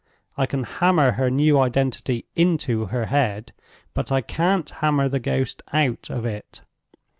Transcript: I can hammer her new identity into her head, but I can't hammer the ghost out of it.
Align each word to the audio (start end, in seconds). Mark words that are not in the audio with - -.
I 0.35 0.47
can 0.47 0.63
hammer 0.63 1.11
her 1.11 1.29
new 1.29 1.59
identity 1.59 2.25
into 2.35 2.85
her 2.85 3.05
head, 3.05 3.51
but 3.93 4.11
I 4.11 4.21
can't 4.21 4.67
hammer 4.67 5.07
the 5.07 5.19
ghost 5.19 5.61
out 5.71 6.09
of 6.09 6.25
it. 6.25 6.63